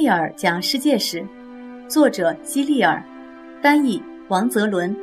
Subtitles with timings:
[0.00, 1.22] 利尔讲世界史，
[1.86, 3.04] 作者基利尔，
[3.60, 4.96] 翻译王泽伦，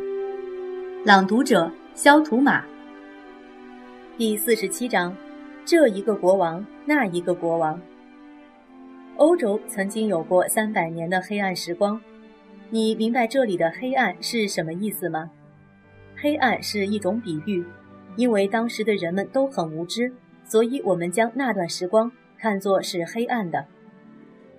[1.06, 2.66] 朗读者肖图马。
[4.18, 5.16] 第四十七章，
[5.64, 7.80] 这一个国王，那一个国王。
[9.18, 12.02] 欧洲曾经有过三百年的黑暗时光，
[12.72, 15.30] 你明白这里的黑暗是什么意思吗？
[16.16, 17.64] 黑暗是一种比喻，
[18.16, 20.12] 因为当时的人们都很无知，
[20.44, 23.64] 所以我们将那段时光看作是黑暗的。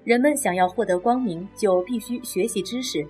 [0.08, 3.06] 人们想要获得光明，就必须学习知识。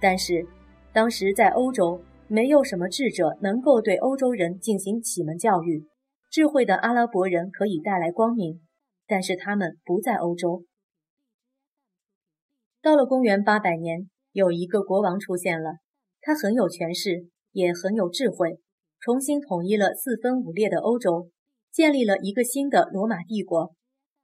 [0.00, 0.46] 但是，
[0.90, 5.86] 当时在欧洲，没有什么智者能够对欧洲人进行启蒙教育。
[6.30, 8.62] 智慧的阿拉伯人可以带来光明，
[9.06, 10.64] 但是他们不在欧洲。
[12.80, 15.80] 到了公元八百年，有一个国王出现了，
[16.22, 18.58] 他很有权势，也很有智慧，
[19.00, 21.28] 重新统一了四分五裂的欧洲，
[21.70, 23.74] 建立了一个新的罗马帝国。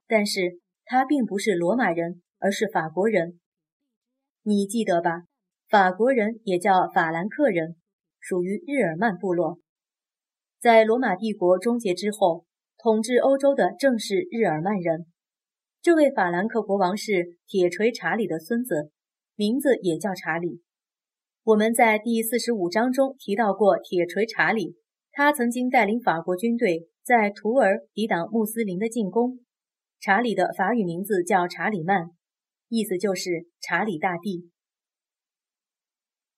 [0.07, 0.57] 但是，
[0.91, 3.39] 他并不是罗马人，而是法国人。
[4.41, 5.25] 你记得吧？
[5.69, 7.75] 法国人也叫法兰克人，
[8.19, 9.59] 属于日耳曼部落。
[10.59, 12.43] 在罗马帝国终结之后，
[12.79, 15.05] 统治欧洲的正是日耳曼人。
[15.79, 18.89] 这位法兰克国王是铁锤查理的孙子，
[19.35, 20.63] 名字也叫查理。
[21.43, 24.75] 我们在第四十五章中提到过铁锤查理，
[25.11, 29.37] 他曾经带领法国军队在图尔抵挡穆斯林的进攻。
[30.01, 32.11] 查理的法语名字叫查理曼，
[32.69, 34.49] 意思就是查理大帝。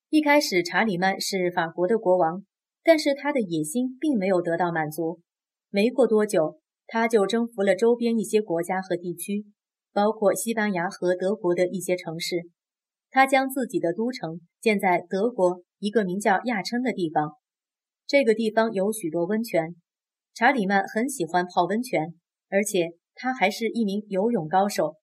[0.10, 2.44] 一开始，查理曼是法国的国王，
[2.84, 5.22] 但是他的野心并没有得到满足。
[5.70, 9.46] 没过多久，他就征服了周边一些国家和地区，
[9.94, 12.50] 包括西班牙和德国的一些城市。
[13.12, 17.36] 他将自己的都城建在德国一个名叫亚琛的地方，
[18.08, 19.76] 这个地方有许多温泉。
[20.34, 22.16] 查理曼很喜欢泡温泉，
[22.50, 22.98] 而且。
[23.16, 24.96] 他还是一名游泳高手。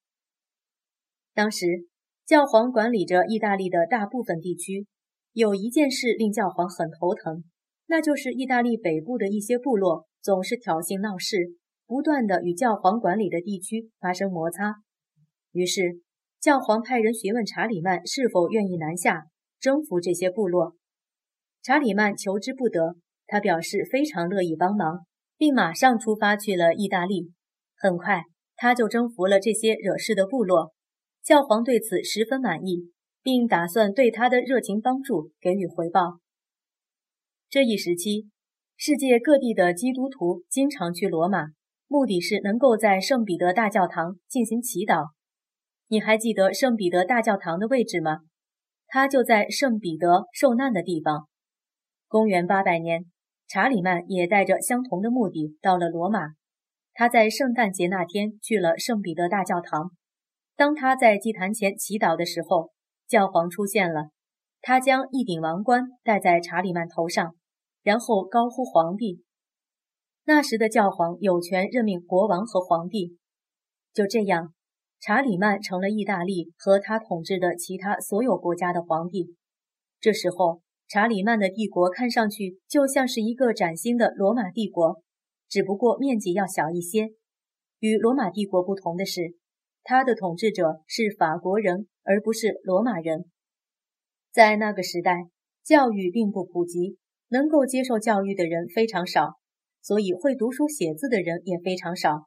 [1.34, 1.66] 当时，
[2.26, 4.86] 教皇管理着意大利的大部分地区。
[5.32, 7.44] 有一件事令教皇很头疼，
[7.86, 11.54] 那就是意大利北部的一些部落总是挑衅闹事，
[11.86, 14.76] 不断的与教皇管理的地区发生摩擦。
[15.52, 16.00] 于是，
[16.40, 19.26] 教皇派人询问查理曼是否愿意南下
[19.60, 20.74] 征服这些部落。
[21.62, 27.32] 查理曼求之不得，他表示非常乐意帮忙，并马上出发去了意大利。
[27.78, 28.24] 很快，
[28.56, 30.72] 他就征服了这些惹事的部落。
[31.22, 32.90] 教皇对此十分满意，
[33.22, 36.18] 并打算对他的热情帮助给予回报。
[37.48, 38.28] 这一时期，
[38.76, 41.48] 世界各地的基督徒经常去罗马，
[41.86, 45.10] 目的是能够在圣彼得大教堂进行祈祷。
[45.86, 48.20] 你还记得圣彼得大教堂的位置吗？
[48.86, 51.28] 它就在圣彼得受难的地方。
[52.08, 53.04] 公元八百年，
[53.46, 56.37] 查理曼也带着相同的目的到了罗马。
[56.98, 59.92] 他在圣诞节那天去了圣彼得大教堂。
[60.56, 62.72] 当他在祭坛前祈祷的时候，
[63.06, 64.08] 教皇出现了。
[64.60, 67.36] 他将一顶王冠戴在查理曼头上，
[67.84, 69.22] 然后高呼“皇帝”。
[70.26, 73.16] 那时的教皇有权任命国王和皇帝。
[73.94, 74.52] 就这样，
[74.98, 79.36] 查理曼成了意大利和他统治的其他所有国家的皇帝。
[80.00, 85.00] 这时候，查理曼的帝国看上去就像是一个崭新的罗马帝国。
[85.48, 87.10] 只不过面积要小一些。
[87.78, 89.36] 与罗马帝国不同的是，
[89.82, 93.26] 他的统治者是法国人，而不是罗马人。
[94.32, 95.28] 在那个时代，
[95.64, 96.98] 教育并不普及，
[97.28, 99.34] 能够接受教育的人非常少，
[99.80, 102.26] 所以会读书写字的人也非常少。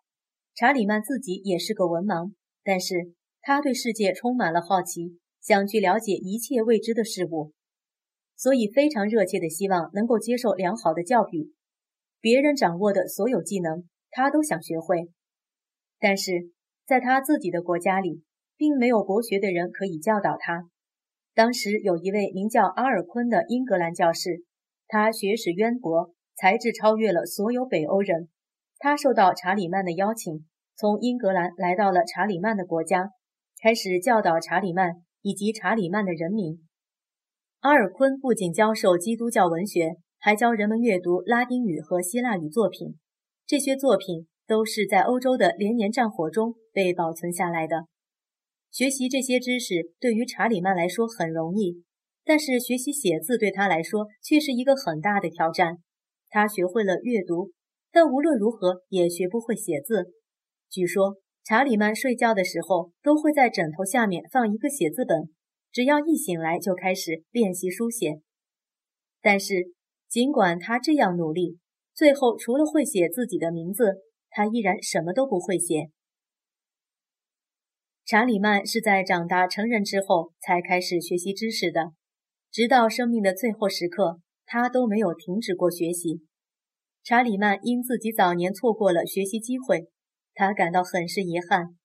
[0.56, 2.34] 查理曼自己也是个文盲，
[2.64, 7.54] 但是他对世界充满了好奇，想去了解一切未知的事物，
[8.36, 11.52] 所以非常热切地希望能够接受良好的教育。
[12.22, 15.10] 别人掌握的所有技能，他都想学会。
[16.00, 16.52] 但是
[16.86, 18.24] 在他自己的国家里，
[18.56, 20.70] 并没有博学的人可以教导他。
[21.34, 24.44] 当时有一位名叫阿尔昆的英格兰教士，
[24.88, 28.30] 他学识渊博，才智超越了所有北欧人。
[28.78, 30.46] 他受到查理曼的邀请，
[30.76, 33.12] 从英格兰来到了查理曼的国家，
[33.62, 36.68] 开始教导查理曼以及查理曼的人民。
[37.62, 39.96] 阿尔昆不仅教授基督教文学。
[40.24, 43.00] 还教人们阅读拉丁语和希腊语作品，
[43.48, 47.88] 这些作品都是在欧洲的连年战火中被保存下来的。
[48.70, 51.84] 学习这些知识对于查理曼来说很容易，
[52.24, 55.78] 但是学习写字对他来说却是一个很大的挑战。
[56.30, 57.50] 他学会了阅读，
[57.92, 60.14] 但无论如何也学不会写字。
[60.70, 65.32] 据说查理曼睡觉的时候都会在枕头下面放一个写字本，
[65.72, 68.22] 只要一醒来就开始练习书写。
[69.20, 69.74] 但是。
[70.12, 71.58] 尽管他这样努力，
[71.94, 75.90] 最后除了会写自己的名字，他依然什么都不会写。
[78.06, 81.94] 查理曼是在长大成人之后才开始学习知识的，
[82.52, 86.26] 直到生命的最后时刻，他都没有停止过学习。
[87.06, 89.88] 查理曼因自己早年错过了学习机会，
[90.34, 91.78] 他感到很是遗憾。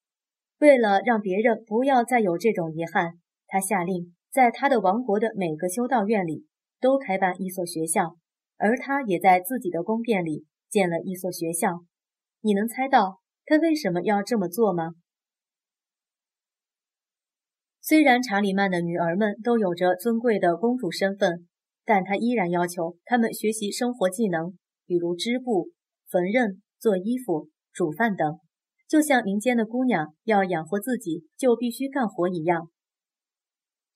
[0.59, 6.45] 为了让别人不要再有这种遗憾，他下令在他的王国的每个修道院里
[6.87, 8.17] 都开办一所学校，
[8.59, 11.81] 而他也在自己的宫殿里建了一所学校。
[12.43, 14.93] 你能猜到他为什么要这么做吗？
[17.81, 21.49] 虽然查理曼的女儿们都有着尊贵的公主身份，
[21.85, 24.57] 但他依然要求她们学习生活技能，
[24.87, 25.73] 比如织布、
[26.09, 28.39] 缝纫、做衣服、煮饭等，
[28.87, 32.71] 就像民间的姑娘要养活自己就必须干活一样。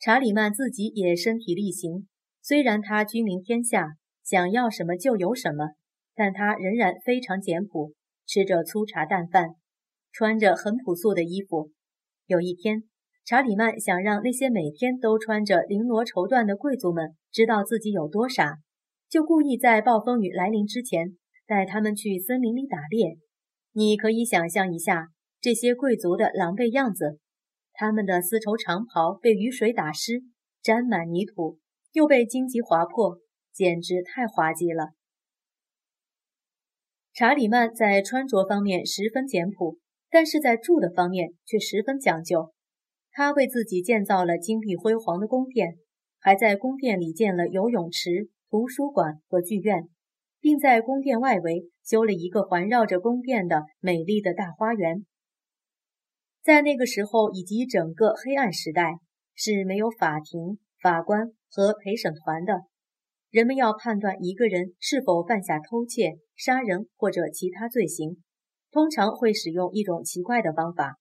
[0.00, 2.08] 查理曼自己也身体力行，
[2.42, 5.70] 虽然他君临天下，想要什么就有什么，
[6.14, 7.92] 但他仍然非常简朴，
[8.26, 9.56] 吃着粗茶淡饭，
[10.12, 11.70] 穿着很朴素的衣服。
[12.26, 12.84] 有一天。
[13.22, 18.56] 查理曼想让那些每天都穿着绫罗绸缎的贵族们知道自己有多傻，
[19.08, 21.16] 就故意在暴风雨来临之前
[21.46, 23.18] 带他们去森林里打猎。
[23.72, 25.08] 你可以想象一下
[25.40, 27.20] 这些贵族的狼狈样子，
[27.72, 30.22] 他们的丝绸长袍被雨水打湿，
[30.60, 31.58] 沾满泥土，
[31.92, 33.18] 又被荆棘划破，
[33.52, 34.90] 简直太滑稽了。
[37.12, 39.78] 查理曼在穿着方面十分简朴，
[40.08, 42.52] 但是在住的方面却十分讲究。
[43.10, 45.74] 他为自己建造了金碧辉煌的宫殿，
[46.18, 49.88] 还在宫殿里建了游泳池、图书馆和剧院，
[50.38, 55.04] 并在宫殿外围修了一个环绕着宫殿的美丽的大花园。
[56.42, 59.00] 在那个时候以及整个黑暗时代，
[59.34, 62.62] 是没有法庭、法官和陪审团的。
[63.30, 68.16] 人们要判断一个人是否犯下偷窃、杀人或者其他罪行，
[68.72, 70.96] 通常会使用一种奇怪的方法。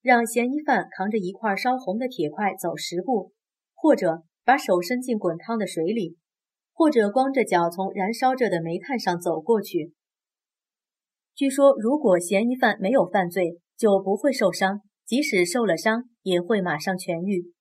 [0.00, 3.32] 让嫌疑犯扛着一块烧红的铁块走十步，
[3.74, 6.16] 或者把手伸进滚烫的水里，
[6.72, 9.92] 或者光着脚从燃烧着的煤炭上走过去。
[11.34, 17.52] 据说，如果嫌疑犯没有犯罪，就不会受伤；即使受了伤，也会马上痊愈。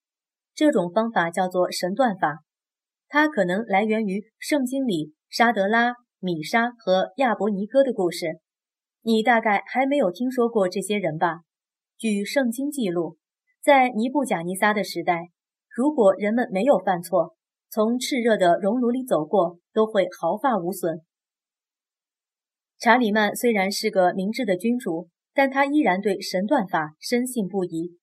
[0.56, 2.40] 这种方法叫做神断法，
[3.10, 8.40] 它可能来源于圣经里沙德拉、米沙和亚伯尼哥的故事。
[9.02, 11.42] 你大概还没有听说过这些人吧？
[11.98, 13.18] 据圣经记录，
[13.62, 15.30] 在尼布贾尼撒的时代，
[15.70, 17.36] 如果人们没有犯错，
[17.70, 21.02] 从炽热的熔炉里走过，都会毫发无损。
[22.80, 27.98] 查理曼虽然是个明智的君主，但他依然对神断法深信不疑。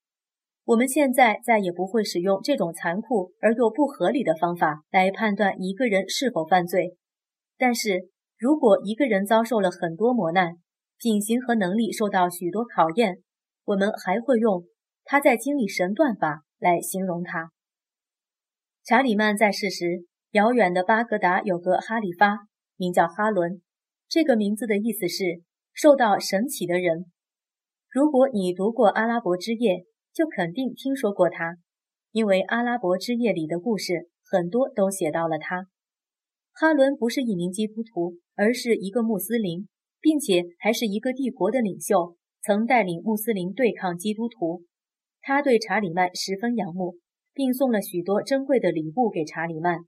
[0.65, 6.97] 我们现在再也不会使用这种残酷而又不合理的方法来判断一个人是否犯罪。
[7.59, 10.55] 但是如果一个人遭受了很多磨难，
[10.99, 13.19] 品行和能力受到许多考验，
[13.65, 14.65] 我们还会用
[15.05, 17.51] 他在经历神断法来形容他。
[18.85, 23.61] 查理曼在世时，遥远的巴格达有个哈里发，名叫哈伦。
[24.09, 27.07] 这个名字的意思是受到神启的人。
[27.91, 29.75] 如果你读过《阿拉伯之夜》，
[30.13, 31.57] 就肯定听说过他，
[32.11, 35.69] 因为《阿拉伯之夜》里的故事很多都写到了他。
[36.53, 39.69] 哈伦不是一名基督徒，而是一个穆斯林，
[40.01, 42.17] 并且还是一个帝国的领袖。
[42.43, 44.65] 曾带领穆斯林对抗基督徒，
[45.21, 46.99] 他对查理曼十分仰慕，
[47.33, 49.79] 并送了许多珍贵的礼物给查理曼，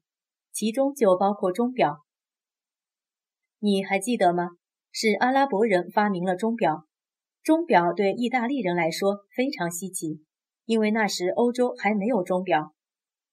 [0.53, 1.99] 其中就包括钟表。
[3.59, 4.51] 你还记得吗？
[4.93, 6.85] 是阿拉伯人发明了钟表。
[7.45, 10.25] 钟表对意大利人来说非常稀奇，
[10.65, 12.73] 因为那时欧洲还没有钟表。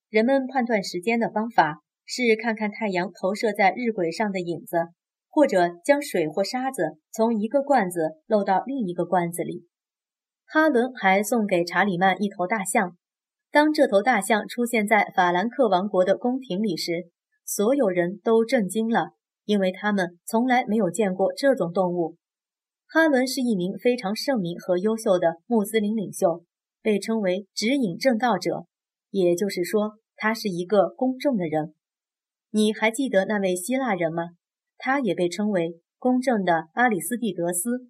[0.10, 4.90] 人们判断时间的方法是看看太阳投射在日晷上的影子。
[5.34, 9.66] 或者将水或沙子从一个罐子漏到另一个罐子里。
[10.46, 12.98] 哈伦还送给查理曼一头大象。
[13.50, 17.08] 当这头大象出现在法兰克王国的宫廷里时，
[17.46, 19.12] 所有人都震惊了，
[19.46, 22.18] 因为他们从来没有见过这种动物。
[22.94, 26.44] 哈伦是一名非常圣明和优秀的穆斯林领袖，
[26.82, 28.66] 被称为指引正道者，
[29.12, 31.74] 也就是说，他是一个公正的人。
[32.50, 34.32] 你还记得那位希腊人吗？
[34.78, 37.88] 他也被称为公正的阿里斯蒂德斯。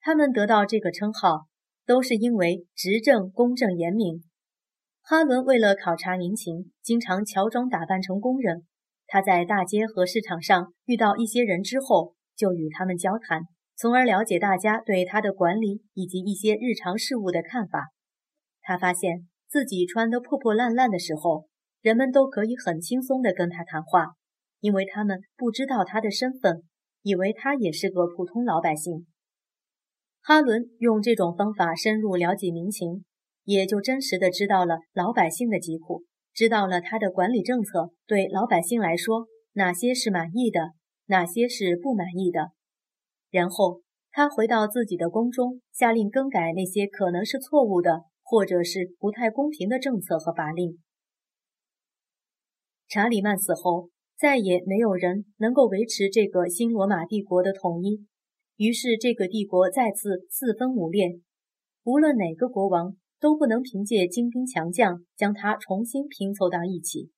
[0.00, 1.46] 他们得到这个称号，
[1.86, 4.24] 都是因为执政公正严明。
[5.00, 8.66] 哈伦为了考察民情，经常乔装打扮成工人。
[9.06, 13.42] 他在大街和市场上遇到一些人之后，就与他们交谈，
[13.78, 17.92] 从而了解大家对他的管理以及一些日常事务的看法。
[18.60, 21.46] 他发现自己穿得破破烂烂的时候，
[21.80, 24.14] 人们都可以很轻松地跟他谈话。
[24.60, 26.64] 因为他们不知道他的身份，
[27.02, 29.06] 以为他也是个普通老百姓。
[30.20, 33.04] 哈伦用这种方法深入了解民情，
[33.44, 36.02] 也就真实的知道了老百姓的疾苦，
[36.34, 40.72] 知道了他的管理政策对老百姓来说哪些是满意的，
[41.06, 42.50] 哪些是不满意的。
[43.30, 50.78] 然后他回到自己的宫中，下令更改那些可能是错误的或者是不太公平的政策和法令。
[52.88, 58.06] 查理曼死后，再也没有人能够维持这个新罗马帝国的统一，
[58.56, 61.20] 于是这个帝国再次四分五裂。
[61.84, 67.10] 无论哪个国王都不能凭借精兵强将将它重新拼凑到一起。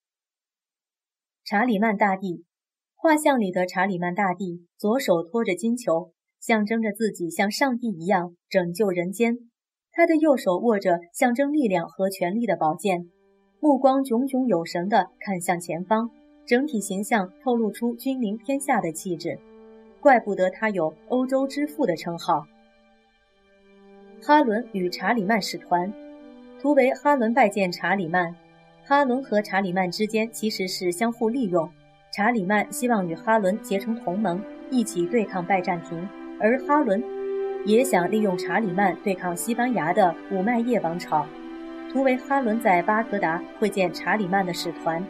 [1.45, 2.45] 查理曼大帝，
[3.03, 9.37] 画像里的查理曼大帝左手托着金球，象征着自己像上帝一样拯救人间；
[9.91, 13.07] 他的右手握着象征力量和权力的宝剑。
[13.59, 16.11] 目光炯炯有神地看向前方，
[16.45, 19.39] 整体形象透露出君临天下的气质，
[19.99, 22.45] 怪不得他有“欧洲之父”的称号。
[24.21, 25.91] 哈伦与查理曼使团，
[26.61, 28.37] 图为哈伦拜见查理曼。
[28.85, 31.67] 哈伦和查理曼之间其实是相互利用，
[32.11, 36.09] 查理曼希望与哈伦结成同盟一起对抗拜占庭。
[36.41, 37.03] 而哈伦
[37.65, 41.27] 也想利用查理曼对抗西班牙的武麦叶王朝。
[41.93, 45.05] 图为哈伦在巴格达会见查理曼的使团。